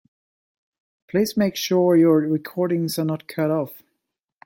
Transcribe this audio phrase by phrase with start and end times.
[1.07, 3.83] Please make sure your recordings are not cut off.